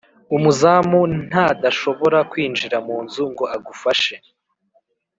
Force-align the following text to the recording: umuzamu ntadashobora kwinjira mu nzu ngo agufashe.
umuzamu 0.35 0.99
ntadashobora 1.27 2.19
kwinjira 2.31 2.77
mu 2.87 2.97
nzu 3.05 3.23
ngo 3.31 3.43
agufashe. 3.55 4.15